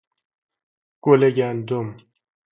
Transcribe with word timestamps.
گل 1.03 1.21
گندم 1.37 1.87